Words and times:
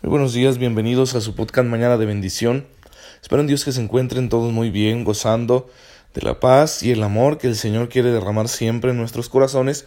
Muy 0.00 0.10
buenos 0.10 0.32
días, 0.32 0.58
bienvenidos 0.58 1.16
a 1.16 1.20
su 1.20 1.34
podcast 1.34 1.68
Mañana 1.68 1.96
de 1.96 2.06
Bendición. 2.06 2.68
Espero 3.20 3.40
en 3.40 3.48
Dios 3.48 3.64
que 3.64 3.72
se 3.72 3.82
encuentren 3.82 4.28
todos 4.28 4.52
muy 4.52 4.70
bien, 4.70 5.02
gozando 5.02 5.68
de 6.14 6.22
la 6.22 6.38
paz 6.38 6.84
y 6.84 6.92
el 6.92 7.02
amor 7.02 7.36
que 7.36 7.48
el 7.48 7.56
Señor 7.56 7.88
quiere 7.88 8.12
derramar 8.12 8.46
siempre 8.46 8.92
en 8.92 8.96
nuestros 8.96 9.28
corazones, 9.28 9.86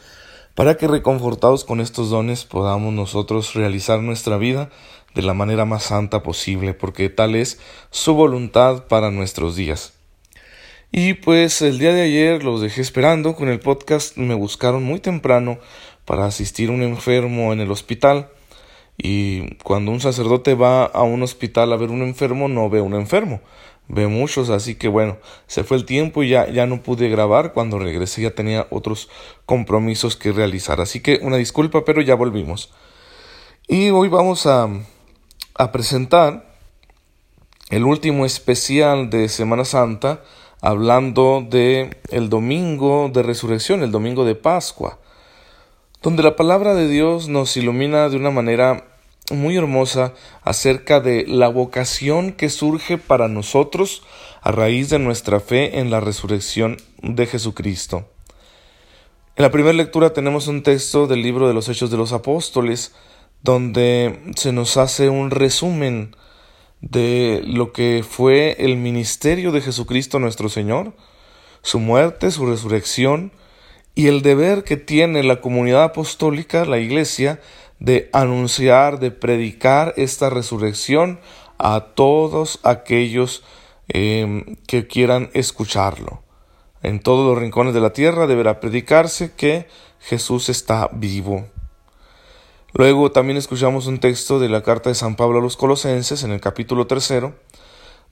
para 0.54 0.76
que 0.76 0.90
reconfortados 0.90 1.64
con 1.64 1.80
estos 1.80 2.10
dones 2.10 2.44
podamos 2.44 2.94
nosotros 2.94 3.54
realizar 3.54 4.02
nuestra 4.02 4.36
vida 4.36 4.70
de 5.16 5.22
la 5.22 5.34
manera 5.34 5.64
más 5.64 5.84
santa 5.84 6.24
posible, 6.24 6.74
porque 6.74 7.08
tal 7.08 7.34
es 7.34 7.58
su 7.90 8.14
voluntad 8.14 8.88
para 8.88 9.12
nuestros 9.12 9.56
días. 9.56 9.94
Y 10.92 11.14
pues 11.14 11.62
el 11.62 11.80
día 11.80 11.94
de 11.94 12.02
ayer 12.02 12.44
los 12.44 12.60
dejé 12.60 12.82
esperando 12.82 13.34
con 13.34 13.48
el 13.48 13.62
podcast, 13.62 14.18
me 14.18 14.34
buscaron 14.34 14.84
muy 14.84 15.00
temprano 15.00 15.58
para 16.04 16.26
asistir 16.26 16.70
a 16.70 16.74
un 16.74 16.82
enfermo 16.82 17.54
en 17.54 17.62
el 17.62 17.72
hospital 17.72 18.28
y 19.04 19.56
cuando 19.64 19.92
un 19.92 20.00
sacerdote 20.00 20.54
va 20.54 20.86
a 20.86 21.02
un 21.02 21.24
hospital 21.24 21.74
a 21.74 21.76
ver 21.76 21.90
un 21.90 22.04
enfermo, 22.04 22.48
no 22.48 22.70
ve 22.70 22.82
un 22.82 22.94
enfermo, 22.94 23.42
ve 23.88 24.06
muchos, 24.06 24.52
así 24.52 24.76
que 24.76 24.90
bueno, 24.90 25.18
se 25.48 25.64
fue 25.64 25.78
el 25.78 25.86
tiempo 25.86 26.22
y 26.22 26.30
ya, 26.30 26.48
ya 26.52 26.68
no 26.68 26.84
pude 26.84 27.10
grabar. 27.10 27.52
Cuando 27.52 27.80
regresé 27.80 28.22
ya 28.22 28.36
tenía 28.36 28.68
otros 28.70 29.10
compromisos 29.48 30.16
que 30.16 30.32
realizar. 30.32 30.82
Así 30.82 31.00
que 31.00 31.20
una 31.24 31.38
disculpa, 31.38 31.84
pero 31.84 32.04
ya 32.04 32.14
volvimos. 32.14 32.72
Y 33.68 33.90
hoy 33.90 34.08
vamos 34.08 34.46
a, 34.46 34.70
a 35.56 35.72
presentar 35.72 36.46
el 37.72 37.86
último 37.86 38.28
especial 38.28 39.10
de 39.10 39.30
Semana 39.30 39.66
Santa, 39.66 40.22
hablando 40.62 41.44
de 41.50 41.98
el 42.12 42.30
domingo 42.30 43.10
de 43.12 43.24
resurrección, 43.24 43.82
el 43.82 43.90
domingo 43.90 44.26
de 44.26 44.36
Pascua 44.36 45.00
donde 46.02 46.24
la 46.24 46.36
palabra 46.36 46.74
de 46.74 46.88
Dios 46.88 47.28
nos 47.28 47.56
ilumina 47.58 48.10
de 48.10 48.18
una 48.18 48.32
manera 48.32 48.91
muy 49.32 49.58
hermosa 49.58 50.14
acerca 50.44 51.00
de 51.00 51.26
la 51.28 51.48
vocación 51.48 52.34
que 52.34 52.50
surge 52.50 52.98
para 52.98 53.28
nosotros 53.28 54.04
a 54.42 54.52
raíz 54.52 54.90
de 54.90 55.00
nuestra 55.00 55.40
fe 55.40 55.80
en 55.80 55.92
la 55.92 56.00
resurrección 56.00 56.78
de 57.02 57.26
Jesucristo. 57.28 58.10
En 59.36 59.44
la 59.44 59.52
primera 59.52 59.74
lectura 59.74 60.14
tenemos 60.14 60.48
un 60.48 60.62
texto 60.62 61.08
del 61.08 61.22
libro 61.22 61.48
de 61.48 61.54
los 61.54 61.70
Hechos 61.70 61.90
de 61.90 61.98
los 61.98 62.12
Apóstoles, 62.12 62.94
donde 63.44 64.20
se 64.36 64.52
nos 64.52 64.78
hace 64.78 65.10
un 65.10 65.32
resumen 65.32 66.16
de 66.82 67.42
lo 67.46 67.72
que 67.72 68.04
fue 68.08 68.56
el 68.60 68.76
ministerio 68.76 69.52
de 69.52 69.62
Jesucristo 69.62 70.20
nuestro 70.20 70.50
Señor, 70.50 70.94
su 71.62 71.80
muerte, 71.80 72.32
su 72.32 72.46
resurrección, 72.46 73.32
y 73.94 74.08
el 74.08 74.22
deber 74.22 74.64
que 74.64 74.78
tiene 74.78 75.24
la 75.24 75.42
comunidad 75.42 75.84
apostólica, 75.84 76.66
la 76.66 76.80
Iglesia, 76.80 77.40
de 77.82 78.10
anunciar, 78.14 79.00
de 79.00 79.12
predicar 79.12 79.94
esta 79.98 80.30
resurrección 80.30 81.20
a 81.58 81.88
todos 81.96 82.60
aquellos 82.64 83.44
em, 83.90 84.56
que 84.68 84.88
quieran 84.88 85.30
escucharlo. 85.34 86.24
En 86.82 87.02
todos 87.02 87.28
los 87.28 87.38
rincones 87.38 87.74
de 87.74 87.82
la 87.82 87.92
tierra 87.92 88.26
deberá 88.26 88.62
predicarse 88.62 89.34
que 89.34 89.68
Jesús 90.00 90.48
está 90.48 90.90
vivo. 90.94 91.48
Luego 92.74 93.12
también 93.12 93.36
escuchamos 93.36 93.88
un 93.88 94.00
texto 94.00 94.40
de 94.40 94.48
la 94.48 94.64
carta 94.64 94.90
de 94.90 94.96
San 94.96 95.18
Pablo 95.18 95.40
a 95.40 95.42
los 95.42 95.58
Colosenses 95.58 96.24
en 96.24 96.32
el 96.32 96.40
capítulo 96.40 96.88
tercero, 96.88 97.36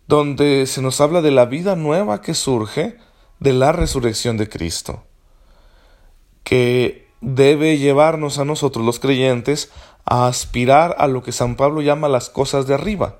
donde 0.07 0.65
se 0.65 0.81
nos 0.81 0.99
habla 0.99 1.21
de 1.21 1.31
la 1.31 1.45
vida 1.45 1.77
nueva 1.77 2.21
que 2.21 2.33
surge 2.33 2.97
de 3.39 3.53
la 3.53 3.71
resurrección 3.71 4.35
de 4.35 4.49
Cristo 4.49 5.05
que 6.49 7.08
debe 7.21 7.77
llevarnos 7.77 8.39
a 8.39 8.45
nosotros 8.45 8.85
los 8.85 8.99
creyentes 8.99 9.71
a 10.05 10.27
aspirar 10.27 10.95
a 10.97 11.07
lo 11.07 11.21
que 11.23 11.31
San 11.31 11.55
Pablo 11.55 11.81
llama 11.81 12.07
las 12.07 12.29
cosas 12.29 12.67
de 12.67 12.73
arriba, 12.73 13.17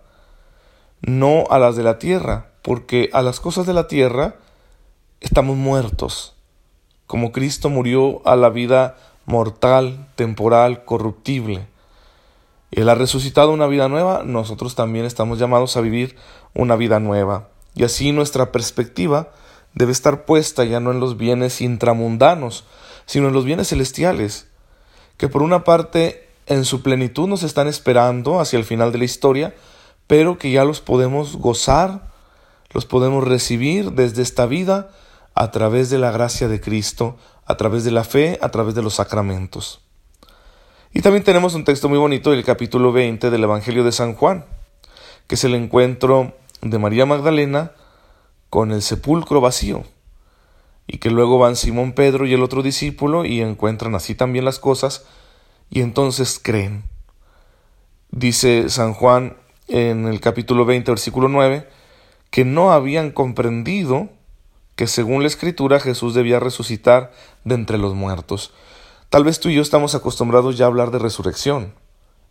no 1.02 1.46
a 1.50 1.60
las 1.60 1.76
de 1.76 1.84
la 1.84 2.00
tierra, 2.00 2.52
porque 2.62 3.10
a 3.14 3.22
las 3.22 3.40
cosas 3.40 3.66
de 3.66 3.74
la 3.74 3.88
tierra 3.88 4.36
estamos 5.22 5.58
muertos, 5.58 6.36
como 7.08 7.32
Cristo 7.32 7.70
murió 7.70 8.22
a 8.28 8.36
la 8.36 8.50
vida 8.50 8.98
mortal, 9.26 10.08
temporal, 10.16 10.86
corruptible. 10.86 11.68
Él 12.72 12.90
ha 12.90 12.96
resucitado 12.96 13.52
una 13.52 13.68
vida 13.68 13.88
nueva, 13.88 14.24
nosotros 14.24 14.76
también 14.76 15.06
estamos 15.06 15.40
llamados 15.40 15.76
a 15.78 15.82
vivir 15.82 16.16
una 16.54 16.76
vida 16.76 17.00
nueva. 17.00 17.50
Y 17.76 17.84
así 17.84 18.12
nuestra 18.12 18.52
perspectiva 18.52 19.30
debe 19.74 19.92
estar 19.92 20.26
puesta 20.26 20.66
ya 20.66 20.80
no 20.80 20.92
en 20.92 21.00
los 21.00 21.18
bienes 21.18 21.62
intramundanos, 21.62 22.66
sino 23.10 23.28
en 23.28 23.34
los 23.34 23.44
bienes 23.44 23.70
celestiales, 23.70 24.50
que 25.18 25.30
por 25.30 25.42
una 25.42 25.64
parte 25.64 26.30
en 26.46 26.64
su 26.64 26.84
plenitud 26.84 27.28
nos 27.28 27.42
están 27.42 27.68
esperando 27.68 28.40
hacia 28.40 28.60
el 28.60 28.66
final 28.66 28.92
de 28.92 29.00
la 29.00 29.06
historia, 29.06 29.56
pero 30.06 30.38
que 30.38 30.52
ya 30.52 30.64
los 30.64 30.80
podemos 30.80 31.36
gozar, 31.38 32.12
los 32.70 32.86
podemos 32.86 33.28
recibir 33.28 33.94
desde 33.94 34.22
esta 34.22 34.46
vida 34.46 34.92
a 35.34 35.50
través 35.50 35.90
de 35.90 35.98
la 35.98 36.12
gracia 36.12 36.48
de 36.48 36.62
Cristo, 36.62 37.18
a 37.48 37.58
través 37.58 37.84
de 37.84 37.90
la 37.90 38.04
fe, 38.04 38.38
a 38.44 38.50
través 38.50 38.76
de 38.76 38.84
los 38.84 38.94
sacramentos. 38.94 39.82
Y 40.94 41.02
también 41.02 41.24
tenemos 41.24 41.56
un 41.56 41.64
texto 41.64 41.90
muy 41.90 41.98
bonito 41.98 42.30
del 42.30 42.44
capítulo 42.44 42.92
20 42.92 43.32
del 43.32 43.44
Evangelio 43.44 43.84
de 43.84 43.92
San 43.92 44.14
Juan, 44.14 44.46
que 45.26 45.34
es 45.34 45.44
el 45.44 45.56
encuentro 45.56 46.38
de 46.62 46.78
María 46.78 47.08
Magdalena 47.08 47.72
con 48.52 48.72
el 48.72 48.84
sepulcro 48.84 49.42
vacío 49.42 49.84
y 50.92 50.98
que 50.98 51.12
luego 51.12 51.38
van 51.38 51.56
Simón 51.56 51.94
Pedro 51.94 52.26
y 52.26 52.34
el 52.34 52.42
otro 52.42 52.64
discípulo 52.64 53.24
y 53.24 53.42
encuentran 53.42 53.94
así 53.94 54.16
también 54.16 54.44
las 54.44 54.58
cosas 54.58 55.06
y 55.70 55.82
entonces 55.82 56.40
creen. 56.42 56.84
Dice 58.10 58.70
San 58.70 58.96
Juan 58.96 59.38
en 59.68 60.08
el 60.08 60.20
capítulo 60.20 60.66
20, 60.66 60.90
versículo 60.90 61.28
9, 61.28 61.70
que 62.32 62.44
no 62.44 62.72
habían 62.72 63.12
comprendido 63.12 64.10
que 64.76 64.88
según 64.88 65.22
la 65.22 65.28
escritura 65.28 65.80
Jesús 65.80 66.16
debía 66.16 66.40
resucitar 66.40 67.12
de 67.44 67.54
entre 67.54 67.78
los 67.78 67.94
muertos. 67.94 68.52
Tal 69.12 69.24
vez 69.24 69.40
tú 69.40 69.50
y 69.50 69.56
yo 69.56 69.62
estamos 69.62 69.94
acostumbrados 69.94 70.58
ya 70.58 70.66
a 70.66 70.70
hablar 70.70 70.90
de 70.90 70.98
resurrección 70.98 71.76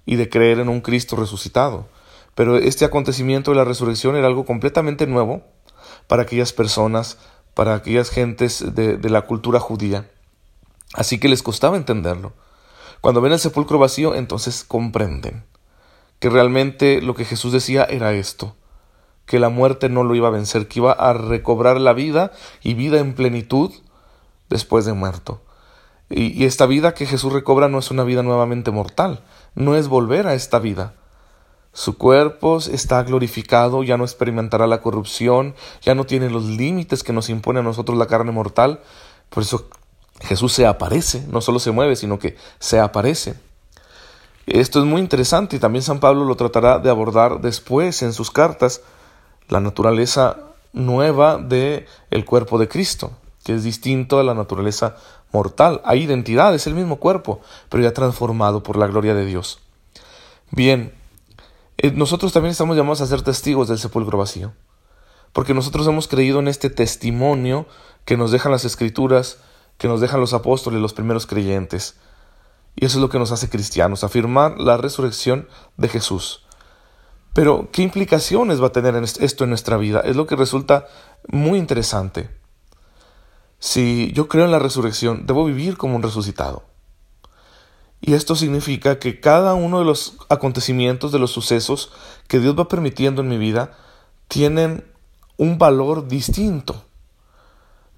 y 0.04 0.16
de 0.16 0.28
creer 0.28 0.58
en 0.58 0.68
un 0.68 0.80
Cristo 0.80 1.14
resucitado, 1.14 1.86
pero 2.34 2.56
este 2.56 2.84
acontecimiento 2.84 3.52
de 3.52 3.58
la 3.58 3.64
resurrección 3.64 4.16
era 4.16 4.26
algo 4.26 4.44
completamente 4.44 5.06
nuevo 5.06 5.42
para 6.08 6.22
aquellas 6.22 6.52
personas 6.52 7.18
para 7.58 7.74
aquellas 7.74 8.10
gentes 8.10 8.64
de, 8.76 9.10
la 9.10 9.22
cultura 9.22 9.58
judía. 9.58 10.08
Así 10.94 11.18
que 11.18 11.28
les 11.28 11.42
costaba 11.42 11.76
entenderlo. 11.76 12.32
Cuando 13.00 13.20
ven 13.20 13.32
el 13.32 13.40
sepulcro 13.40 13.80
vacío, 13.80 14.14
entonces 14.14 14.62
comprenden 14.62 15.42
que 16.20 16.30
realmente 16.30 17.02
lo 17.02 17.16
que 17.16 17.24
Jesús 17.24 17.52
decía 17.52 17.82
era 17.82 18.12
esto, 18.12 18.54
que 19.26 19.40
la 19.40 19.48
muerte 19.48 19.88
no 19.88 20.04
lo 20.04 20.14
iba 20.14 20.28
a 20.28 20.30
vencer, 20.30 20.68
que 20.68 20.78
iba 20.78 20.92
a 20.92 21.12
recobrar 21.14 21.80
la 21.80 21.94
vida 21.94 22.30
y 22.62 22.74
vida 22.74 23.00
en 23.00 23.16
plenitud 23.16 23.72
después 24.48 24.84
de 24.84 24.92
muerto. 24.92 25.42
y, 26.08 26.44
esta 26.44 26.64
vida 26.66 26.94
que 26.94 27.06
Jesús 27.06 27.32
recobra 27.32 27.68
no 27.68 27.80
es 27.80 27.90
una 27.90 28.04
vida 28.04 28.22
nuevamente 28.22 28.70
mortal, 28.70 29.24
no 29.56 29.74
es 29.74 29.88
volver 29.88 30.28
a 30.28 30.34
esta 30.34 30.60
vida, 30.60 30.94
su 31.72 31.96
cuerpo 31.96 32.58
está 32.58 33.02
glorificado, 33.02 33.82
ya 33.82 33.96
no 33.96 34.04
experimentará 34.04 34.66
la 34.66 34.80
corrupción, 34.80 35.54
ya 35.80 35.94
no 35.94 36.04
tiene 36.04 36.30
los 36.30 36.44
límites 36.44 37.02
que 37.02 37.12
nos 37.12 37.28
impone 37.28 37.60
a 37.60 37.62
nosotros 37.62 37.96
la 37.96 38.06
carne 38.06 38.32
mortal. 38.32 38.80
Por 39.28 39.42
eso 39.42 39.68
Jesús 40.20 40.52
se 40.52 40.66
aparece, 40.66 41.24
no 41.30 41.40
solo 41.40 41.58
se 41.58 41.70
mueve, 41.70 41.96
sino 41.96 42.18
que 42.18 42.36
se 42.58 42.80
aparece. 42.80 43.34
Esto 44.46 44.78
es 44.78 44.86
muy 44.86 45.00
interesante 45.00 45.56
y 45.56 45.58
también 45.58 45.82
San 45.82 46.00
Pablo 46.00 46.24
lo 46.24 46.34
tratará 46.34 46.78
de 46.78 46.90
abordar 46.90 47.40
después 47.40 48.02
en 48.02 48.12
sus 48.12 48.30
cartas, 48.30 48.80
la 49.48 49.60
naturaleza 49.60 50.38
nueva 50.72 51.36
de 51.36 51.86
el 52.10 52.24
cuerpo 52.24 52.58
de 52.58 52.68
Cristo, 52.68 53.12
que 53.44 53.54
es 53.54 53.62
distinto 53.62 54.18
a 54.18 54.24
la 54.24 54.34
naturaleza 54.34 54.96
mortal. 55.32 55.80
Hay 55.84 56.02
identidad, 56.02 56.54
es 56.54 56.66
el 56.66 56.74
mismo 56.74 56.96
cuerpo, 56.96 57.40
pero 57.68 57.82
ya 57.82 57.92
transformado 57.92 58.62
por 58.62 58.76
la 58.76 58.86
gloria 58.86 59.14
de 59.14 59.26
Dios. 59.26 59.60
Bien, 60.50 60.97
nosotros 61.94 62.32
también 62.32 62.50
estamos 62.50 62.76
llamados 62.76 63.00
a 63.00 63.06
ser 63.06 63.22
testigos 63.22 63.68
del 63.68 63.78
sepulcro 63.78 64.18
vacío, 64.18 64.52
porque 65.32 65.54
nosotros 65.54 65.86
hemos 65.86 66.08
creído 66.08 66.40
en 66.40 66.48
este 66.48 66.70
testimonio 66.70 67.66
que 68.04 68.16
nos 68.16 68.32
dejan 68.32 68.52
las 68.52 68.64
escrituras, 68.64 69.38
que 69.76 69.88
nos 69.88 70.00
dejan 70.00 70.20
los 70.20 70.34
apóstoles, 70.34 70.80
los 70.80 70.92
primeros 70.92 71.26
creyentes. 71.26 71.96
Y 72.74 72.84
eso 72.84 72.98
es 72.98 73.02
lo 73.02 73.08
que 73.08 73.18
nos 73.18 73.32
hace 73.32 73.48
cristianos, 73.48 74.04
afirmar 74.04 74.58
la 74.58 74.76
resurrección 74.76 75.48
de 75.76 75.88
Jesús. 75.88 76.44
Pero, 77.32 77.68
¿qué 77.72 77.82
implicaciones 77.82 78.60
va 78.60 78.68
a 78.68 78.72
tener 78.72 78.96
esto 78.96 79.44
en 79.44 79.50
nuestra 79.50 79.76
vida? 79.76 80.00
Es 80.00 80.16
lo 80.16 80.26
que 80.26 80.36
resulta 80.36 80.86
muy 81.28 81.58
interesante. 81.58 82.30
Si 83.60 84.12
yo 84.12 84.28
creo 84.28 84.44
en 84.44 84.50
la 84.50 84.58
resurrección, 84.58 85.26
debo 85.26 85.44
vivir 85.44 85.76
como 85.76 85.96
un 85.96 86.02
resucitado. 86.02 86.67
Y 88.00 88.14
esto 88.14 88.36
significa 88.36 88.98
que 88.98 89.20
cada 89.20 89.54
uno 89.54 89.80
de 89.80 89.84
los 89.84 90.16
acontecimientos, 90.28 91.10
de 91.12 91.18
los 91.18 91.32
sucesos 91.32 91.90
que 92.28 92.38
Dios 92.38 92.58
va 92.58 92.68
permitiendo 92.68 93.22
en 93.22 93.28
mi 93.28 93.38
vida, 93.38 93.72
tienen 94.28 94.84
un 95.36 95.58
valor 95.58 96.06
distinto. 96.06 96.84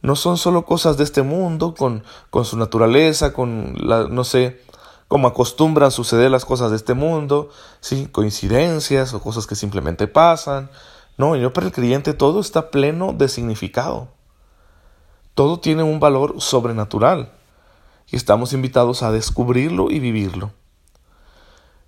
No 0.02 0.17
son 0.17 0.38
solo 0.38 0.64
cosas 0.64 0.97
de 0.97 1.05
este 1.05 1.23
mundo, 1.23 1.75
con, 1.75 2.05
con 2.31 2.47
su 2.47 2.56
naturaleza, 2.56 3.35
con 3.35 3.75
la, 3.76 4.08
no 4.08 4.25
sé, 4.25 4.62
como 5.08 5.29
acostumbran 5.29 5.91
suceder 5.91 6.31
las 6.31 6.47
cosas 6.47 6.70
de 6.70 6.76
este 6.76 6.94
mundo, 6.94 7.50
¿sí? 7.81 8.06
coincidencias 8.06 9.12
o 9.12 9.20
cosas 9.20 9.47
que 9.47 9.56
simplemente 9.56 10.06
pasan. 10.06 10.70
No, 11.19 11.37
yo 11.37 11.52
para 11.52 11.67
el 11.67 11.73
creyente 11.73 12.14
todo 12.14 12.41
está 12.41 12.70
pleno 12.70 13.12
de 13.12 13.29
significado. 13.29 14.08
Todo 15.35 15.61
tiene 15.61 15.82
un 15.82 16.00
valor 16.00 16.41
sobrenatural 16.41 17.32
y 18.11 18.17
estamos 18.17 18.53
invitados 18.53 19.03
a 19.03 19.12
descubrirlo 19.12 19.91
y 19.91 20.01
vivirlo. 20.01 20.51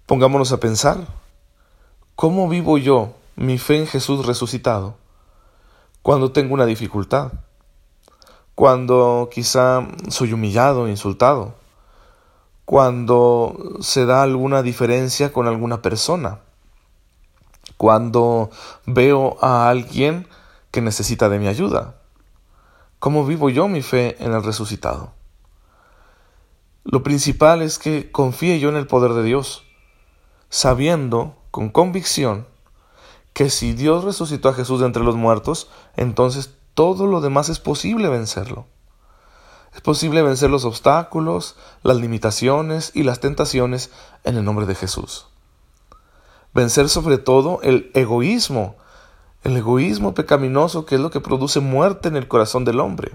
Pongámonos 0.06 0.52
a 0.52 0.60
pensar, 0.60 0.98
¿cómo 2.14 2.48
vivo 2.48 2.78
yo 2.78 3.14
mi 3.36 3.58
fe 3.58 3.78
en 3.78 3.86
Jesús 3.86 4.26
resucitado 4.26 4.94
cuando 6.02 6.32
tengo 6.32 6.54
una 6.54 6.66
dificultad? 6.66 7.32
Cuando 8.54 9.30
quizá 9.32 9.88
soy 10.08 10.32
humillado, 10.32 10.88
insultado, 10.88 11.54
cuando 12.64 13.56
se 13.80 14.06
da 14.06 14.22
alguna 14.22 14.62
diferencia 14.62 15.32
con 15.32 15.48
alguna 15.48 15.82
persona, 15.82 16.40
cuando 17.76 18.50
veo 18.86 19.38
a 19.40 19.68
alguien 19.68 20.28
que 20.70 20.80
necesita 20.80 21.28
de 21.28 21.38
mi 21.38 21.48
ayuda. 21.48 21.96
¿Cómo 22.98 23.26
vivo 23.26 23.50
yo 23.50 23.66
mi 23.66 23.82
fe 23.82 24.16
en 24.24 24.32
el 24.32 24.44
resucitado? 24.44 25.12
Lo 26.84 27.02
principal 27.02 27.62
es 27.62 27.78
que 27.78 28.10
confíe 28.10 28.58
yo 28.58 28.68
en 28.68 28.76
el 28.76 28.86
poder 28.86 29.12
de 29.12 29.22
Dios, 29.22 29.64
sabiendo 30.48 31.36
con 31.50 31.68
convicción 31.68 32.46
que 33.32 33.50
si 33.50 33.72
Dios 33.72 34.04
resucitó 34.04 34.48
a 34.48 34.54
Jesús 34.54 34.80
de 34.80 34.86
entre 34.86 35.04
los 35.04 35.16
muertos, 35.16 35.70
entonces 35.96 36.54
todo 36.74 37.06
lo 37.06 37.20
demás 37.20 37.48
es 37.48 37.60
posible 37.60 38.08
vencerlo. 38.08 38.66
Es 39.74 39.80
posible 39.80 40.22
vencer 40.22 40.50
los 40.50 40.64
obstáculos, 40.64 41.56
las 41.82 41.96
limitaciones 41.96 42.90
y 42.94 43.04
las 43.04 43.20
tentaciones 43.20 43.90
en 44.24 44.36
el 44.36 44.44
nombre 44.44 44.66
de 44.66 44.74
Jesús. 44.74 45.28
Vencer 46.52 46.88
sobre 46.90 47.16
todo 47.16 47.60
el 47.62 47.90
egoísmo 47.94 48.76
el 49.44 49.56
egoísmo 49.56 50.14
pecaminoso 50.14 50.86
que 50.86 50.94
es 50.94 51.00
lo 51.00 51.10
que 51.10 51.20
produce 51.20 51.60
muerte 51.60 52.08
en 52.08 52.16
el 52.16 52.28
corazón 52.28 52.64
del 52.64 52.80
hombre. 52.80 53.12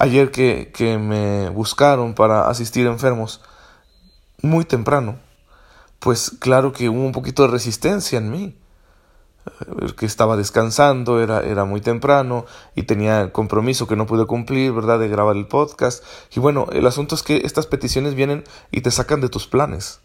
Ayer 0.00 0.30
que, 0.30 0.72
que 0.72 0.96
me 0.96 1.50
buscaron 1.50 2.14
para 2.14 2.48
asistir 2.48 2.86
a 2.86 2.90
enfermos 2.90 3.42
muy 4.40 4.64
temprano, 4.64 5.18
pues 5.98 6.30
claro 6.40 6.72
que 6.72 6.88
hubo 6.88 7.04
un 7.04 7.12
poquito 7.12 7.42
de 7.42 7.50
resistencia 7.50 8.16
en 8.16 8.30
mí, 8.30 8.56
que 9.98 10.06
estaba 10.06 10.38
descansando, 10.38 11.20
era, 11.22 11.42
era 11.42 11.66
muy 11.66 11.82
temprano 11.82 12.46
y 12.74 12.84
tenía 12.84 13.30
compromiso 13.30 13.86
que 13.86 13.94
no 13.94 14.06
pude 14.06 14.24
cumplir, 14.24 14.72
¿verdad?, 14.72 14.98
de 14.98 15.08
grabar 15.08 15.36
el 15.36 15.46
podcast. 15.46 16.02
Y 16.34 16.40
bueno, 16.40 16.68
el 16.72 16.86
asunto 16.86 17.14
es 17.14 17.22
que 17.22 17.42
estas 17.44 17.66
peticiones 17.66 18.14
vienen 18.14 18.44
y 18.70 18.80
te 18.80 18.90
sacan 18.90 19.20
de 19.20 19.28
tus 19.28 19.46
planes. 19.46 20.00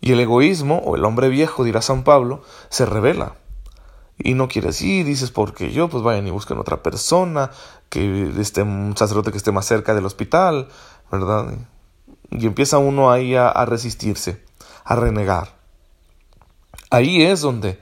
Y 0.00 0.10
el 0.10 0.18
egoísmo, 0.18 0.78
o 0.78 0.96
el 0.96 1.04
hombre 1.04 1.28
viejo, 1.28 1.62
dirá 1.62 1.82
San 1.82 2.02
Pablo, 2.02 2.42
se 2.68 2.84
revela. 2.84 3.36
Y 4.18 4.34
no 4.34 4.48
quieres 4.48 4.80
ir, 4.80 5.04
dices, 5.04 5.30
porque 5.30 5.72
yo, 5.72 5.88
pues 5.88 6.02
vayan 6.02 6.26
y 6.26 6.30
busquen 6.30 6.58
otra 6.58 6.82
persona, 6.82 7.50
que 7.90 8.32
esté 8.40 8.62
un 8.62 8.96
sacerdote 8.96 9.30
que 9.30 9.36
esté 9.36 9.52
más 9.52 9.66
cerca 9.66 9.94
del 9.94 10.06
hospital, 10.06 10.68
¿verdad? 11.12 11.52
Y 12.30 12.46
empieza 12.46 12.78
uno 12.78 13.10
ahí 13.10 13.34
a, 13.34 13.52
resistirse, 13.66 14.42
a 14.84 14.96
renegar. 14.96 15.56
Ahí 16.90 17.22
es 17.22 17.42
donde, 17.42 17.80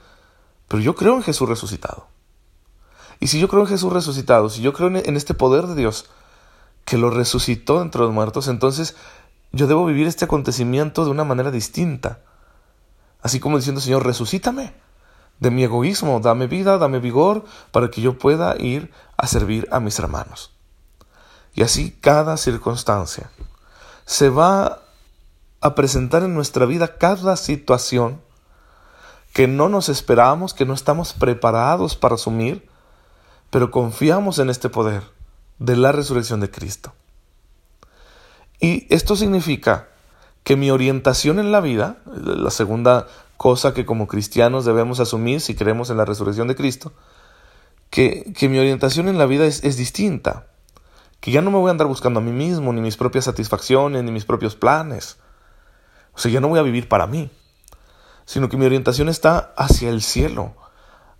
pero 0.66 0.82
yo 0.82 0.94
creo 0.94 1.14
en 1.14 1.22
Jesús 1.22 1.48
resucitado. 1.48 2.08
Y 3.20 3.28
si 3.28 3.38
yo 3.38 3.48
creo 3.48 3.62
en 3.62 3.68
Jesús 3.68 3.92
resucitado, 3.92 4.50
si 4.50 4.60
yo 4.60 4.72
creo 4.72 4.88
en 4.88 5.16
este 5.16 5.34
poder 5.34 5.66
de 5.66 5.76
Dios 5.76 6.10
que 6.84 6.98
lo 6.98 7.10
resucitó 7.10 7.80
entre 7.80 8.02
los 8.02 8.12
muertos, 8.12 8.48
entonces 8.48 8.96
yo 9.52 9.68
debo 9.68 9.86
vivir 9.86 10.08
este 10.08 10.24
acontecimiento 10.24 11.04
de 11.04 11.10
una 11.12 11.24
manera 11.24 11.50
distinta. 11.52 12.20
Así 13.22 13.40
como 13.40 13.56
diciendo, 13.56 13.80
Señor, 13.80 14.04
resucítame 14.04 14.83
de 15.40 15.50
mi 15.50 15.64
egoísmo, 15.64 16.20
dame 16.20 16.46
vida, 16.46 16.78
dame 16.78 16.98
vigor, 16.98 17.44
para 17.70 17.90
que 17.90 18.00
yo 18.00 18.18
pueda 18.18 18.56
ir 18.58 18.92
a 19.16 19.26
servir 19.26 19.68
a 19.70 19.80
mis 19.80 19.98
hermanos. 19.98 20.52
Y 21.54 21.62
así 21.62 21.96
cada 22.00 22.36
circunstancia. 22.36 23.30
Se 24.06 24.28
va 24.28 24.80
a 25.60 25.74
presentar 25.74 26.22
en 26.22 26.34
nuestra 26.34 26.66
vida 26.66 26.98
cada 26.98 27.36
situación 27.36 28.20
que 29.32 29.48
no 29.48 29.68
nos 29.68 29.88
esperamos, 29.88 30.54
que 30.54 30.64
no 30.64 30.74
estamos 30.74 31.12
preparados 31.12 31.96
para 31.96 32.14
asumir, 32.14 32.68
pero 33.50 33.70
confiamos 33.70 34.38
en 34.38 34.50
este 34.50 34.68
poder 34.68 35.02
de 35.58 35.76
la 35.76 35.92
resurrección 35.92 36.40
de 36.40 36.50
Cristo. 36.50 36.92
Y 38.60 38.86
esto 38.94 39.16
significa 39.16 39.88
que 40.44 40.56
mi 40.56 40.70
orientación 40.70 41.38
en 41.38 41.50
la 41.50 41.60
vida, 41.60 41.98
la 42.06 42.50
segunda 42.50 43.06
cosa 43.36 43.74
que 43.74 43.84
como 43.84 44.06
cristianos 44.06 44.64
debemos 44.64 45.00
asumir 45.00 45.40
si 45.40 45.54
creemos 45.54 45.90
en 45.90 45.96
la 45.96 46.04
resurrección 46.04 46.48
de 46.48 46.56
Cristo, 46.56 46.92
que, 47.90 48.32
que 48.36 48.48
mi 48.48 48.58
orientación 48.58 49.08
en 49.08 49.18
la 49.18 49.26
vida 49.26 49.46
es, 49.46 49.62
es 49.64 49.76
distinta, 49.76 50.46
que 51.20 51.30
ya 51.30 51.40
no 51.42 51.50
me 51.50 51.58
voy 51.58 51.68
a 51.68 51.70
andar 51.72 51.86
buscando 51.86 52.20
a 52.20 52.22
mí 52.22 52.32
mismo, 52.32 52.72
ni 52.72 52.80
mis 52.80 52.96
propias 52.96 53.24
satisfacciones, 53.24 54.02
ni 54.02 54.10
mis 54.10 54.24
propios 54.24 54.56
planes. 54.56 55.16
O 56.14 56.18
sea, 56.18 56.30
ya 56.30 56.40
no 56.40 56.48
voy 56.48 56.58
a 56.58 56.62
vivir 56.62 56.88
para 56.88 57.06
mí, 57.06 57.30
sino 58.24 58.48
que 58.48 58.56
mi 58.56 58.66
orientación 58.66 59.08
está 59.08 59.52
hacia 59.56 59.88
el 59.88 60.02
cielo, 60.02 60.54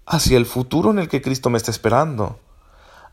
hacia 0.07 0.37
el 0.37 0.47
futuro 0.47 0.91
en 0.91 0.99
el 0.99 1.09
que 1.09 1.23
Cristo 1.23 1.51
me 1.51 1.59
está 1.59 1.71
esperando, 1.71 2.39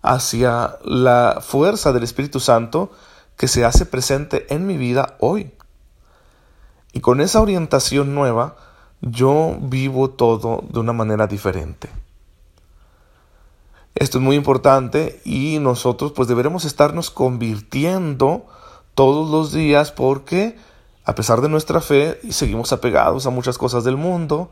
hacia 0.01 0.77
la 0.83 1.39
fuerza 1.41 1.93
del 1.93 2.03
Espíritu 2.03 2.39
Santo 2.39 2.91
que 3.37 3.47
se 3.47 3.65
hace 3.65 3.85
presente 3.85 4.53
en 4.53 4.67
mi 4.67 4.77
vida 4.77 5.15
hoy. 5.19 5.53
Y 6.93 6.99
con 6.99 7.21
esa 7.21 7.41
orientación 7.41 8.13
nueva, 8.13 8.57
yo 9.01 9.57
vivo 9.59 10.11
todo 10.11 10.63
de 10.69 10.79
una 10.79 10.93
manera 10.93 11.27
diferente. 11.27 11.89
Esto 13.95 14.19
es 14.19 14.23
muy 14.23 14.35
importante 14.35 15.21
y 15.25 15.59
nosotros 15.59 16.13
pues 16.13 16.27
deberemos 16.27 16.65
estarnos 16.65 17.11
convirtiendo 17.11 18.45
todos 18.95 19.29
los 19.29 19.51
días 19.51 19.91
porque 19.91 20.57
a 21.03 21.15
pesar 21.15 21.41
de 21.41 21.49
nuestra 21.49 21.81
fe 21.81 22.19
seguimos 22.31 22.71
apegados 22.73 23.25
a 23.25 23.31
muchas 23.31 23.57
cosas 23.57 23.83
del 23.83 23.97
mundo, 23.97 24.49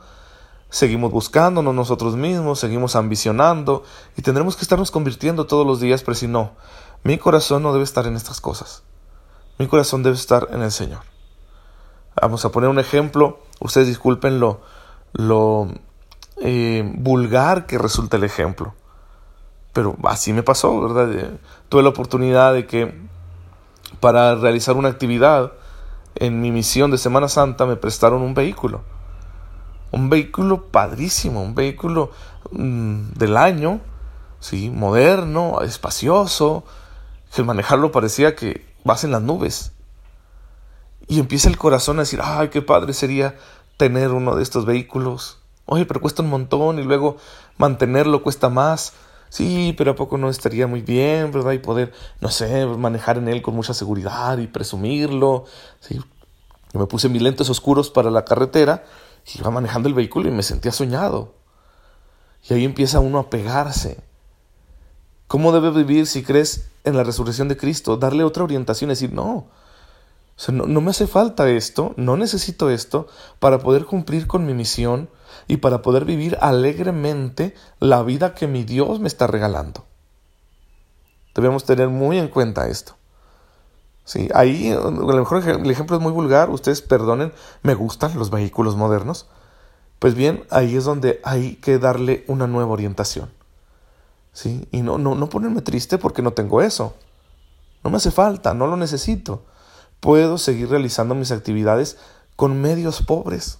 seguimos 0.69 1.11
buscándonos 1.11 1.73
nosotros 1.73 2.15
mismos, 2.15 2.59
seguimos 2.59 2.95
ambicionando 2.95 3.83
y 4.17 4.21
tendremos 4.21 4.55
que 4.55 4.63
estarnos 4.63 4.91
convirtiendo 4.91 5.45
todos 5.45 5.65
los 5.65 5.79
días, 5.79 6.03
pero 6.03 6.15
si 6.15 6.27
no, 6.27 6.51
mi 7.03 7.17
corazón 7.17 7.63
no 7.63 7.71
debe 7.71 7.83
estar 7.83 8.07
en 8.07 8.15
estas 8.15 8.41
cosas. 8.41 8.83
Mi 9.57 9.67
corazón 9.67 10.03
debe 10.03 10.15
estar 10.15 10.47
en 10.51 10.61
el 10.61 10.71
Señor. 10.71 11.01
Vamos 12.21 12.43
a 12.45 12.51
poner 12.51 12.69
un 12.69 12.79
ejemplo. 12.79 13.39
Ustedes 13.59 13.87
disculpen 13.87 14.39
lo, 14.39 14.61
eh, 16.41 16.89
vulgar 16.95 17.65
que 17.65 17.77
resulta 17.77 18.17
el 18.17 18.23
ejemplo. 18.23 18.73
Pero 19.73 19.95
así 20.03 20.33
me 20.33 20.43
pasó, 20.43 20.81
¿verdad? 20.81 21.13
Eh, 21.13 21.37
tuve 21.67 21.83
la 21.83 21.89
oportunidad 21.89 22.53
de 22.53 22.65
que 22.65 22.93
para 23.99 24.35
realizar 24.35 24.75
una 24.75 24.89
actividad 24.89 25.53
en 26.15 26.41
mi 26.41 26.51
misión 26.51 26.91
de 26.91 26.97
Semana 26.97 27.27
Santa 27.27 27.65
me 27.65 27.75
prestaron 27.75 28.21
un 28.21 28.33
vehículo. 28.33 28.81
Un 29.91 30.09
vehículo 30.09 30.67
padrísimo, 30.67 31.41
un 31.41 31.55
vehículo 31.55 32.11
mm, 32.51 33.13
del 33.13 33.37
año, 33.37 33.81
¿sí? 34.39 34.69
moderno, 34.69 35.61
espacioso, 35.61 36.63
que 37.33 37.43
manejarlo 37.43 37.91
parecía 37.91 38.35
que 38.35 38.65
vas 38.83 39.03
en 39.03 39.11
las 39.11 39.21
nubes. 39.21 39.73
Y 41.09 41.19
empieza 41.19 41.49
el 41.49 41.57
corazón 41.57 41.97
a 41.97 42.03
decir, 42.03 42.19
ay, 42.23 42.49
qué 42.49 42.61
padre 42.61 42.93
sería 42.93 43.35
tener 43.77 44.11
uno 44.11 44.35
de 44.35 44.43
estos 44.43 44.67
vehículos. 44.67 45.39
Oye, 45.65 45.87
pero 45.87 46.01
cuesta 46.01 46.21
un 46.21 46.29
montón 46.29 46.77
y 46.77 46.83
luego 46.83 47.17
mantenerlo 47.57 48.21
cuesta 48.21 48.49
más. 48.49 48.93
Sí, 49.29 49.73
pero 49.75 49.91
a 49.91 49.95
poco 49.95 50.19
no 50.19 50.29
estaría 50.29 50.67
muy 50.67 50.83
bien, 50.83 51.31
¿verdad? 51.31 51.53
Y 51.53 51.57
poder, 51.57 51.93
no 52.21 52.29
sé, 52.29 52.67
manejar 52.67 53.17
en 53.17 53.27
él 53.27 53.41
con 53.41 53.55
mucha 53.55 53.73
seguridad 53.73 54.37
y 54.37 54.45
presumirlo. 54.45 55.45
Sí. 55.79 55.99
me 56.73 56.85
puse 56.85 57.09
mis 57.09 57.23
lentes 57.23 57.49
oscuros 57.49 57.89
para 57.89 58.11
la 58.11 58.23
carretera 58.23 58.83
y 59.25 59.39
iba 59.39 59.49
manejando 59.49 59.89
el 59.89 59.95
vehículo 59.95 60.29
y 60.29 60.31
me 60.31 60.43
sentía 60.43 60.71
soñado. 60.71 61.33
Y 62.47 62.53
ahí 62.53 62.65
empieza 62.65 62.99
uno 62.99 63.17
a 63.17 63.31
pegarse. 63.31 63.97
¿Cómo 65.25 65.51
debe 65.51 65.71
vivir 65.71 66.05
si 66.05 66.21
crees 66.21 66.69
en 66.83 66.95
la 66.95 67.03
resurrección 67.03 67.47
de 67.47 67.57
Cristo? 67.57 67.97
Darle 67.97 68.23
otra 68.23 68.43
orientación 68.43 68.89
decir, 68.91 69.11
no, 69.11 69.47
no, 70.47 70.65
no 70.65 70.81
me 70.81 70.91
hace 70.91 71.05
falta 71.05 71.49
esto, 71.49 71.93
no 71.97 72.15
necesito 72.15 72.69
esto 72.69 73.07
para 73.39 73.59
poder 73.59 73.85
cumplir 73.85 74.25
con 74.25 74.45
mi 74.45 74.53
misión 74.53 75.09
y 75.47 75.57
para 75.57 75.81
poder 75.81 76.05
vivir 76.05 76.37
alegremente 76.39 77.53
la 77.79 78.01
vida 78.03 78.33
que 78.33 78.47
mi 78.47 78.63
Dios 78.63 78.99
me 78.99 79.07
está 79.07 79.27
regalando. 79.27 79.85
Debemos 81.35 81.65
tener 81.65 81.89
muy 81.89 82.17
en 82.17 82.29
cuenta 82.29 82.67
esto. 82.67 82.95
Sí, 84.05 84.29
ahí 84.33 84.71
a 84.71 84.79
lo 84.79 84.91
mejor 84.91 85.43
el 85.47 85.69
ejemplo 85.69 85.97
es 85.97 86.01
muy 86.01 86.11
vulgar, 86.11 86.49
ustedes 86.49 86.81
perdonen, 86.81 87.31
me 87.61 87.75
gustan 87.75 88.17
los 88.17 88.31
vehículos 88.31 88.75
modernos. 88.75 89.27
Pues 89.99 90.15
bien, 90.15 90.45
ahí 90.49 90.75
es 90.75 90.85
donde 90.85 91.19
hay 91.23 91.55
que 91.57 91.77
darle 91.77 92.23
una 92.27 92.47
nueva 92.47 92.71
orientación. 92.71 93.29
¿Sí? 94.31 94.67
Y 94.71 94.81
no, 94.81 94.97
no, 94.97 95.15
no 95.15 95.29
ponerme 95.29 95.61
triste 95.61 95.97
porque 95.97 96.21
no 96.21 96.31
tengo 96.31 96.61
eso. 96.61 96.95
No 97.83 97.89
me 97.89 97.97
hace 97.97 98.09
falta, 98.09 98.53
no 98.53 98.67
lo 98.67 98.77
necesito 98.77 99.43
puedo 99.99 100.37
seguir 100.37 100.69
realizando 100.69 101.15
mis 101.15 101.31
actividades 101.31 101.97
con 102.35 102.61
medios 102.61 103.01
pobres. 103.01 103.59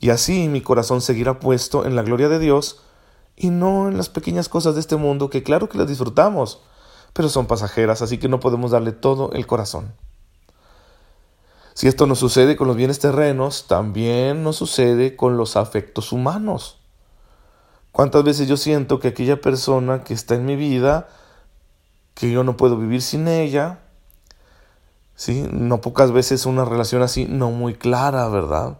Y 0.00 0.10
así 0.10 0.48
mi 0.48 0.60
corazón 0.60 1.00
seguirá 1.00 1.40
puesto 1.40 1.86
en 1.86 1.96
la 1.96 2.02
gloria 2.02 2.28
de 2.28 2.38
Dios 2.38 2.82
y 3.36 3.50
no 3.50 3.88
en 3.88 3.96
las 3.96 4.08
pequeñas 4.08 4.48
cosas 4.48 4.74
de 4.74 4.80
este 4.80 4.96
mundo 4.96 5.30
que 5.30 5.42
claro 5.42 5.68
que 5.68 5.78
las 5.78 5.88
disfrutamos, 5.88 6.60
pero 7.12 7.28
son 7.28 7.46
pasajeras, 7.46 8.02
así 8.02 8.18
que 8.18 8.28
no 8.28 8.40
podemos 8.40 8.72
darle 8.72 8.92
todo 8.92 9.32
el 9.32 9.46
corazón. 9.46 9.94
Si 11.72 11.88
esto 11.88 12.06
nos 12.06 12.18
sucede 12.18 12.56
con 12.56 12.68
los 12.68 12.76
bienes 12.76 13.00
terrenos, 13.00 13.66
también 13.66 14.44
nos 14.44 14.56
sucede 14.56 15.16
con 15.16 15.36
los 15.36 15.56
afectos 15.56 16.12
humanos. 16.12 16.78
¿Cuántas 17.90 18.22
veces 18.24 18.48
yo 18.48 18.56
siento 18.56 19.00
que 19.00 19.08
aquella 19.08 19.40
persona 19.40 20.04
que 20.04 20.14
está 20.14 20.34
en 20.34 20.44
mi 20.44 20.56
vida, 20.56 21.08
que 22.14 22.30
yo 22.30 22.44
no 22.44 22.56
puedo 22.56 22.76
vivir 22.76 23.02
sin 23.02 23.26
ella, 23.26 23.80
¿sí? 25.14 25.48
No 25.50 25.80
pocas 25.80 26.12
veces 26.12 26.46
una 26.46 26.64
relación 26.64 27.02
así 27.02 27.26
no 27.26 27.50
muy 27.50 27.74
clara, 27.74 28.28
¿verdad? 28.28 28.78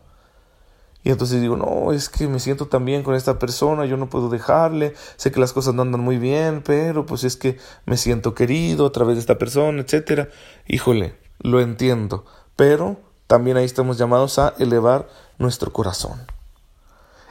Y 1.04 1.10
entonces 1.10 1.42
digo, 1.42 1.56
no, 1.56 1.92
es 1.92 2.08
que 2.08 2.26
me 2.28 2.40
siento 2.40 2.66
tan 2.66 2.86
bien 2.86 3.02
con 3.02 3.14
esta 3.14 3.38
persona, 3.38 3.84
yo 3.84 3.98
no 3.98 4.08
puedo 4.08 4.30
dejarle, 4.30 4.94
sé 5.16 5.30
que 5.30 5.38
las 5.38 5.52
cosas 5.52 5.74
no 5.74 5.82
andan 5.82 6.00
muy 6.00 6.16
bien, 6.16 6.62
pero 6.64 7.04
pues 7.04 7.24
es 7.24 7.36
que 7.36 7.58
me 7.84 7.98
siento 7.98 8.34
querido 8.34 8.86
a 8.86 8.92
través 8.92 9.16
de 9.16 9.20
esta 9.20 9.36
persona, 9.36 9.82
etcétera. 9.82 10.30
Híjole, 10.66 11.14
lo 11.40 11.60
entiendo, 11.60 12.24
pero 12.56 12.96
también 13.26 13.58
ahí 13.58 13.66
estamos 13.66 13.98
llamados 13.98 14.38
a 14.38 14.54
elevar 14.58 15.06
nuestro 15.38 15.74
corazón. 15.74 16.26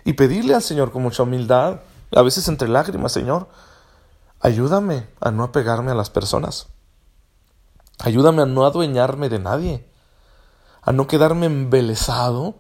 Y 0.06 0.14
pedirle 0.14 0.54
al 0.54 0.62
Señor 0.62 0.92
con 0.92 1.02
mucha 1.02 1.24
humildad, 1.24 1.80
a 2.16 2.22
veces 2.22 2.48
entre 2.48 2.68
lágrimas, 2.68 3.12
Señor, 3.12 3.48
ayúdame 4.40 5.08
a 5.20 5.32
no 5.32 5.44
apegarme 5.44 5.92
a 5.92 5.96
las 5.96 6.12
personas. 6.12 6.68
Ayúdame 8.00 8.42
a 8.42 8.46
no 8.46 8.66
adueñarme 8.66 9.30
de 9.30 9.40
nadie, 9.40 9.88
a 10.82 10.92
no 10.92 11.08
quedarme 11.08 11.46
embelesado 11.46 12.56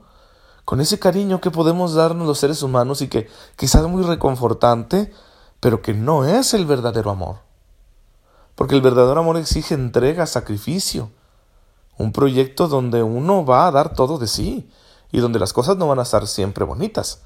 con 0.65 0.79
ese 0.79 0.99
cariño 0.99 1.41
que 1.41 1.51
podemos 1.51 1.93
darnos 1.93 2.27
los 2.27 2.39
seres 2.39 2.63
humanos 2.63 3.01
y 3.01 3.07
que 3.07 3.29
quizás 3.55 3.81
es 3.81 3.89
muy 3.89 4.03
reconfortante, 4.03 5.11
pero 5.59 5.81
que 5.81 5.93
no 5.93 6.25
es 6.25 6.53
el 6.53 6.65
verdadero 6.65 7.11
amor. 7.11 7.37
Porque 8.55 8.75
el 8.75 8.81
verdadero 8.81 9.19
amor 9.19 9.37
exige 9.37 9.73
entrega, 9.73 10.25
sacrificio, 10.25 11.09
un 11.97 12.11
proyecto 12.11 12.67
donde 12.67 13.03
uno 13.03 13.45
va 13.45 13.67
a 13.67 13.71
dar 13.71 13.93
todo 13.93 14.17
de 14.17 14.27
sí 14.27 14.69
y 15.11 15.19
donde 15.19 15.39
las 15.39 15.53
cosas 15.53 15.77
no 15.77 15.87
van 15.87 15.99
a 15.99 16.03
estar 16.03 16.25
siempre 16.27 16.63
bonitas. 16.63 17.21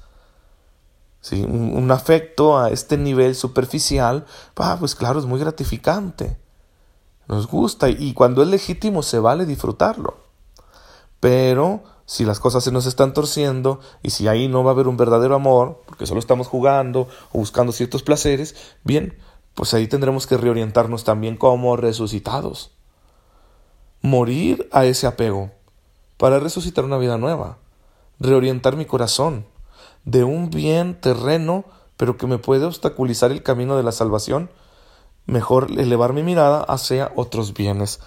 ¿Sí? 1.20 1.42
Un, 1.42 1.90
afecto 1.90 2.58
a 2.58 2.70
este 2.70 2.96
nivel 2.96 3.34
superficial, 3.34 4.24
pues 4.54 4.94
claro, 4.94 5.18
es 5.18 5.26
muy 5.26 5.40
gratificante. 5.40 6.38
Nos 7.28 7.46
gusta 7.46 7.88
y 7.88 8.14
cuando 8.14 8.42
es 8.42 8.48
legítimo 8.48 9.02
se 9.02 9.18
vale 9.18 9.46
disfrutarlo. 9.46 10.16
Pero 11.20 11.82
si 12.06 12.24
las 12.24 12.40
cosas 12.40 12.64
se 12.64 12.72
nos 12.72 12.86
están 12.86 13.12
torciendo 13.12 13.80
y 14.02 14.10
si 14.10 14.28
ahí 14.28 14.48
no 14.48 14.64
va 14.64 14.70
a 14.70 14.74
haber 14.74 14.88
un 14.88 14.96
verdadero 14.96 15.34
amor, 15.34 15.82
porque 15.86 16.06
solo 16.06 16.20
estamos 16.20 16.48
jugando 16.48 17.08
o 17.32 17.38
buscando 17.38 17.72
ciertos 17.72 18.02
placeres, 18.02 18.56
bien, 18.82 19.18
pues 19.54 19.74
ahí 19.74 19.86
tendremos 19.86 20.26
que 20.26 20.36
reorientarnos 20.36 21.04
también 21.04 21.36
como 21.36 21.76
resucitados 21.76 22.72
morir 24.02 24.68
a 24.72 24.84
ese 24.84 25.06
apego 25.06 25.50
para 26.16 26.38
resucitar 26.38 26.84
una 26.84 26.98
vida 26.98 27.18
nueva, 27.18 27.58
reorientar 28.18 28.76
mi 28.76 28.84
corazón 28.84 29.46
de 30.04 30.24
un 30.24 30.50
bien 30.50 31.00
terreno, 31.00 31.64
pero 31.96 32.16
que 32.16 32.26
me 32.26 32.38
puede 32.38 32.64
obstaculizar 32.64 33.30
el 33.32 33.42
camino 33.42 33.76
de 33.76 33.82
la 33.82 33.92
salvación, 33.92 34.50
mejor 35.28 35.68
elevar 35.76 36.12
mi 36.12 36.24
mirada 36.24 36.62
hacia 36.62 37.12
otros 37.14 37.54
bienes 37.54 38.00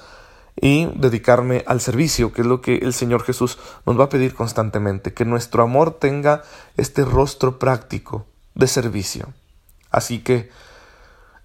y 0.59 0.87
dedicarme 0.87 1.63
al 1.65 1.79
servicio, 1.79 2.33
que 2.33 2.41
es 2.41 2.47
lo 2.47 2.59
que 2.59 2.75
el 2.75 2.93
Señor 2.93 3.23
Jesús 3.23 3.57
nos 3.85 3.97
va 3.97 4.05
a 4.05 4.09
pedir 4.09 4.35
constantemente, 4.35 5.13
que 5.13 5.23
nuestro 5.23 5.63
amor 5.63 5.91
tenga 5.91 6.41
este 6.75 7.05
rostro 7.05 7.59
práctico 7.59 8.25
de 8.55 8.67
servicio. 8.67 9.33
Así 9.89 10.19
que 10.19 10.49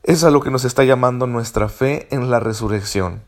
es 0.03 0.25
a 0.25 0.33
lo 0.33 0.41
que 0.41 0.51
nos 0.51 0.65
está 0.65 0.83
llamando 0.83 1.29
nuestra 1.29 1.69
fe 1.69 2.09
en 2.11 2.29
la 2.31 2.41
resurrección 2.41 3.23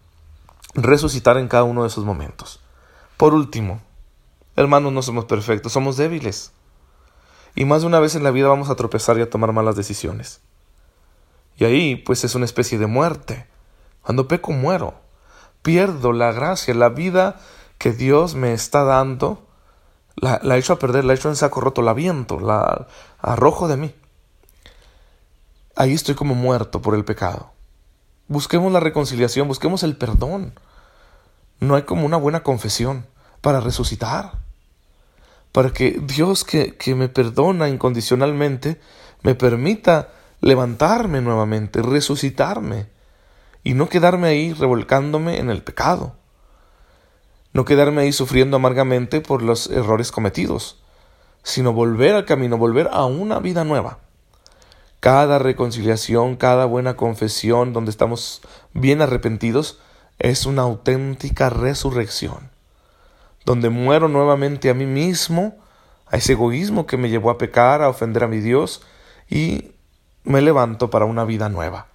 resucitar 0.74 1.36
en 1.38 1.48
cada 1.48 1.64
uno 1.64 1.82
de 1.82 1.88
esos 1.88 2.04
momentos. 2.04 2.60
Por 3.16 3.34
último, 3.34 3.80
hermanos, 4.56 4.92
no 4.92 5.02
somos 5.02 5.24
perfectos, 5.24 5.72
somos 5.72 5.96
débiles. 5.96 6.52
Y 7.54 7.64
más 7.64 7.82
de 7.82 7.88
una 7.88 8.00
vez 8.00 8.14
en 8.14 8.22
la 8.22 8.30
vida 8.30 8.48
vamos 8.48 8.70
a 8.70 8.76
tropezar 8.76 9.18
y 9.18 9.22
a 9.22 9.30
tomar 9.30 9.52
malas 9.52 9.76
decisiones. 9.76 10.40
Y 11.58 11.64
ahí, 11.64 11.96
pues 11.96 12.22
es 12.24 12.34
una 12.36 12.44
especie 12.44 12.78
de 12.78 12.86
muerte. 12.86 13.46
Cuando 14.02 14.28
peco, 14.28 14.52
muero. 14.52 14.94
Pierdo 15.62 16.12
la 16.12 16.32
gracia, 16.32 16.72
la 16.72 16.88
vida 16.88 17.40
que 17.78 17.92
Dios 17.92 18.36
me 18.36 18.52
está 18.52 18.84
dando, 18.84 19.46
la, 20.14 20.40
la 20.42 20.56
echo 20.56 20.72
a 20.72 20.78
perder, 20.78 21.04
la 21.04 21.14
echo 21.14 21.28
en 21.28 21.36
saco 21.36 21.60
roto, 21.60 21.82
la 21.82 21.94
viento, 21.94 22.38
la 22.38 22.86
arrojo 23.18 23.66
de 23.66 23.76
mí. 23.76 23.94
Ahí 25.74 25.94
estoy 25.94 26.14
como 26.14 26.36
muerto 26.36 26.80
por 26.80 26.94
el 26.94 27.04
pecado. 27.04 27.52
Busquemos 28.28 28.72
la 28.72 28.80
reconciliación, 28.80 29.48
busquemos 29.48 29.82
el 29.82 29.96
perdón. 29.96 30.54
No 31.58 31.74
hay 31.74 31.82
como 31.82 32.06
una 32.06 32.16
buena 32.16 32.44
confesión 32.44 33.06
para 33.40 33.60
resucitar. 33.60 34.32
Para 35.50 35.70
que 35.70 36.00
Dios 36.02 36.44
que, 36.44 36.76
que 36.76 36.94
me 36.94 37.08
perdona 37.08 37.68
incondicionalmente 37.68 38.80
me 39.22 39.34
permita 39.34 40.10
levantarme 40.40 41.20
nuevamente, 41.20 41.82
resucitarme 41.82 42.86
y 43.64 43.74
no 43.74 43.88
quedarme 43.88 44.28
ahí 44.28 44.52
revolcándome 44.52 45.38
en 45.38 45.50
el 45.50 45.62
pecado. 45.62 46.14
No 47.52 47.64
quedarme 47.64 48.02
ahí 48.02 48.12
sufriendo 48.12 48.56
amargamente 48.56 49.20
por 49.20 49.42
los 49.42 49.68
errores 49.68 50.12
cometidos, 50.12 50.82
sino 51.42 51.72
volver 51.72 52.14
al 52.14 52.24
camino, 52.24 52.58
volver 52.58 52.88
a 52.92 53.04
una 53.04 53.38
vida 53.40 53.64
nueva. 53.64 53.98
Cada 55.00 55.38
reconciliación, 55.38 56.36
cada 56.36 56.64
buena 56.66 56.96
confesión 56.96 57.72
donde 57.72 57.90
estamos 57.90 58.42
bien 58.74 59.00
arrepentidos 59.00 59.78
es 60.18 60.46
una 60.46 60.62
auténtica 60.62 61.48
resurrección, 61.48 62.50
donde 63.44 63.70
muero 63.70 64.08
nuevamente 64.08 64.70
a 64.70 64.74
mí 64.74 64.86
mismo, 64.86 65.56
a 66.06 66.16
ese 66.16 66.32
egoísmo 66.32 66.86
que 66.86 66.96
me 66.96 67.08
llevó 67.10 67.30
a 67.30 67.38
pecar, 67.38 67.82
a 67.82 67.88
ofender 67.88 68.24
a 68.24 68.28
mi 68.28 68.40
Dios, 68.40 68.82
y 69.30 69.72
me 70.28 70.42
levanto 70.42 70.90
para 70.90 71.06
una 71.06 71.24
vida 71.24 71.48
nueva, 71.48 71.86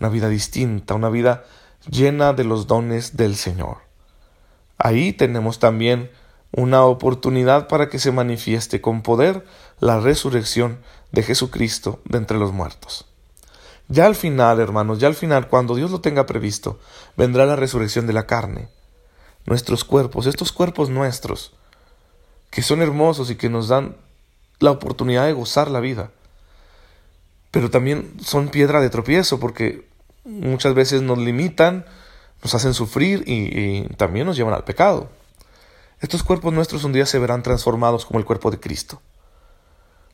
una 0.00 0.08
vida 0.08 0.28
distinta, 0.28 0.94
una 0.94 1.10
vida 1.10 1.44
llena 1.90 2.32
de 2.32 2.44
los 2.44 2.66
dones 2.66 3.16
del 3.16 3.36
Señor. 3.36 3.78
Ahí 4.78 5.12
tenemos 5.12 5.58
también 5.58 6.10
una 6.52 6.84
oportunidad 6.84 7.68
para 7.68 7.90
que 7.90 7.98
se 7.98 8.12
manifieste 8.12 8.80
con 8.80 9.02
poder 9.02 9.44
la 9.78 10.00
resurrección 10.00 10.78
de 11.12 11.22
Jesucristo 11.22 12.00
de 12.06 12.16
entre 12.16 12.38
los 12.38 12.52
muertos. 12.52 13.06
Ya 13.88 14.06
al 14.06 14.14
final, 14.16 14.58
hermanos, 14.58 14.98
ya 14.98 15.08
al 15.08 15.14
final, 15.14 15.48
cuando 15.48 15.74
Dios 15.74 15.90
lo 15.90 16.00
tenga 16.00 16.24
previsto, 16.24 16.80
vendrá 17.16 17.44
la 17.44 17.56
resurrección 17.56 18.06
de 18.06 18.14
la 18.14 18.26
carne. 18.26 18.68
Nuestros 19.44 19.84
cuerpos, 19.84 20.26
estos 20.26 20.50
cuerpos 20.50 20.88
nuestros, 20.88 21.52
que 22.50 22.62
son 22.62 22.80
hermosos 22.80 23.30
y 23.30 23.36
que 23.36 23.50
nos 23.50 23.68
dan 23.68 23.96
la 24.60 24.70
oportunidad 24.70 25.26
de 25.26 25.34
gozar 25.34 25.70
la 25.70 25.80
vida, 25.80 26.10
pero 27.56 27.70
también 27.70 28.12
son 28.22 28.50
piedra 28.50 28.82
de 28.82 28.90
tropiezo 28.90 29.40
porque 29.40 29.88
muchas 30.26 30.74
veces 30.74 31.00
nos 31.00 31.16
limitan, 31.16 31.86
nos 32.42 32.54
hacen 32.54 32.74
sufrir 32.74 33.24
y, 33.26 33.88
también 33.96 34.26
nos 34.26 34.36
llevan 34.36 34.52
al 34.52 34.64
pecado. 34.64 35.08
Estos 36.02 36.22
cuerpos 36.22 36.52
nuestros 36.52 36.84
un 36.84 36.92
día 36.92 37.06
se 37.06 37.18
verán 37.18 37.42
transformados 37.42 38.04
como 38.04 38.18
el 38.18 38.26
cuerpo 38.26 38.50
de 38.50 38.60
Cristo 38.60 39.00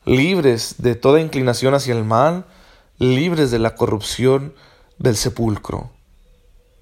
libres 0.05 0.75
de 0.77 0.95
toda 0.95 1.19
inclinación 1.19 1.73
hacia 1.73 1.93
el 1.93 2.05
mal, 2.05 2.45
libres 2.97 3.51
de 3.51 3.59
la 3.59 3.75
corrupción 3.75 4.53
del 4.97 5.17
sepulcro. 5.17 5.91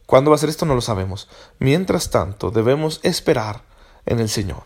¿Cuándo 0.05 0.29
va 0.29 0.35
a 0.35 0.39
ser 0.39 0.49
esto? 0.49 0.67
No 0.67 0.75
lo 0.75 0.81
sabemos. 0.81 1.27
Mientras 1.57 2.11
tanto, 2.11 2.51
debemos 2.51 2.99
esperar 3.01 3.63
en 4.05 4.19
el 4.19 4.29
Señor, 4.29 4.65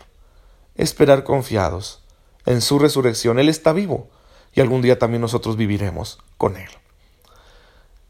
esperar 0.74 1.24
confiados 1.24 2.04
en 2.44 2.60
su 2.60 2.78
resurrección. 2.78 3.38
Él 3.38 3.48
está 3.48 3.72
vivo 3.72 4.10
y 4.56 4.60
algún 4.60 4.82
día 4.82 4.98
también 4.98 5.20
nosotros 5.20 5.56
viviremos 5.56 6.18
con 6.36 6.56
Él. 6.56 6.68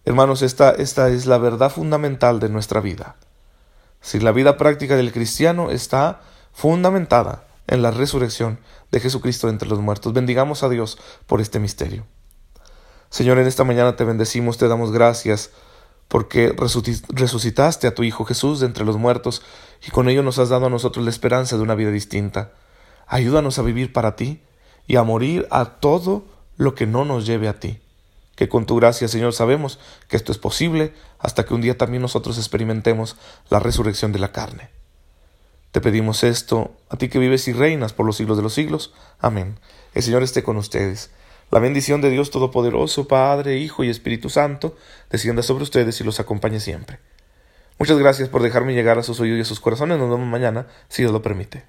Hermanos, 0.07 0.41
esta, 0.41 0.71
esta 0.71 1.11
es 1.11 1.27
la 1.27 1.37
verdad 1.37 1.71
fundamental 1.71 2.41
de 2.41 2.49
nuestra 2.49 2.81
vida. 2.81 3.17
Si 4.01 4.21
la 4.21 4.33
vida 4.33 4.57
práctica 4.57 4.97
del 4.97 5.13
cristiano 5.13 5.71
está 5.71 6.21
fundamentada 6.53 7.45
en 7.67 7.83
la 7.83 7.91
resurrección 7.91 8.59
de 8.91 9.01
Jesucristo 9.01 9.49
entre 9.49 9.69
los 9.69 9.81
muertos. 9.81 10.13
Bendigamos 10.13 10.63
a 10.63 10.69
Dios 10.69 10.99
por 11.27 11.41
este 11.41 11.59
misterio. 11.59 12.05
Señor, 13.11 13.39
en 13.39 13.47
esta 13.47 13.65
mañana 13.65 13.97
te 13.97 14.05
bendecimos, 14.05 14.59
te 14.59 14.69
damos 14.69 14.93
gracias 14.93 15.51
porque 16.09 16.55
resucitaste 17.09 17.89
a 17.89 17.95
tu 17.95 18.05
Hijo 18.05 18.25
Jesús 18.25 18.61
de 18.61 18.67
entre 18.67 18.85
los 18.85 18.97
muertos 18.97 19.43
y 19.87 19.91
con 19.91 20.09
ello 20.09 20.23
nos 20.23 20.39
has 20.39 20.49
dado 20.49 20.67
a 20.67 20.71
nosotros 20.71 21.05
la 21.05 21.11
esperanza 21.11 21.57
de 21.57 21.63
una 21.63 21.75
vida 21.75 21.91
distinta. 21.91 22.53
Ayúdanos 23.09 23.59
a 23.59 23.63
vivir 23.63 23.93
para 23.93 24.15
ti 24.15 24.41
y 24.87 24.97
a 24.97 25.03
morir 25.03 25.49
a 25.51 25.65
todo 25.81 26.25
lo 26.57 26.75
que 26.75 26.87
no 26.87 27.05
nos 27.05 27.27
lleve 27.27 27.49
a 27.49 27.59
ti. 27.59 27.81
que 28.37 28.51
con 28.51 28.67
tu 28.67 28.77
gracia, 28.77 29.09
Señor, 29.09 29.33
sabemos 29.33 29.79
que 30.09 30.17
esto 30.19 30.31
es 30.31 30.37
posible 30.37 30.93
hasta 31.19 31.47
que 31.47 31.55
un 31.55 31.63
día 31.63 31.79
también 31.79 32.03
nosotros 32.03 32.37
experimentemos 32.37 33.17
la 33.49 33.61
resurrección 33.61 34.13
de 34.13 34.19
la 34.19 34.31
carne. 34.31 34.69
Te 35.73 35.81
pedimos 35.81 36.23
esto, 36.23 36.77
a 36.89 36.97
ti 36.97 37.09
que 37.09 37.19
vives 37.19 37.49
y 37.49 37.53
reinas 37.53 37.93
por 37.93 38.05
los 38.05 38.17
siglos 38.17 38.37
de 38.37 38.43
los 38.43 38.55
siglos. 38.55 38.93
Amén. 39.19 39.59
El 39.95 40.03
Señor 40.03 40.23
esté 40.23 40.43
con 40.43 40.57
ustedes. 40.57 41.11
La 41.51 41.61
bendición 41.61 42.01
de 42.01 42.09
Dios 42.09 42.31
Todopoderoso, 42.31 43.07
Padre, 43.07 43.59
Hijo 43.59 43.85
y 43.85 43.91
Espíritu 43.91 44.31
Santo, 44.31 44.75
descienda 45.11 45.43
sobre 45.43 45.65
ustedes 45.65 46.01
y 46.01 46.05
los 46.05 46.19
acompañe 46.19 46.61
siempre. 46.61 46.99
Muchas 47.79 47.99
gracias 47.99 48.31
por 48.31 48.43
dejarme 48.43 48.73
llegar 48.73 48.99
a 48.99 49.03
sus 49.03 49.21
oídos 49.21 49.37
y 49.37 49.43
a 49.43 49.45
sus 49.45 49.61
corazones. 49.61 49.99
Nos 49.99 50.09
vemos 50.09 50.27
mañana, 50.27 50.67
si 50.89 51.03
Dios 51.03 51.13
lo 51.13 51.21
permite. 51.21 51.67